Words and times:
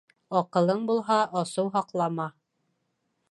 Аҡылың 0.37 0.79
булһа, 0.91 1.17
асыу 1.43 1.69
һаҡлама. 1.77 2.27